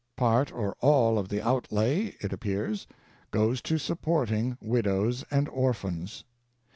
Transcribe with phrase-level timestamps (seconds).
[0.17, 2.87] Part or all of the outlay, it appears,
[3.29, 6.23] goes to "supporting widows and orphans."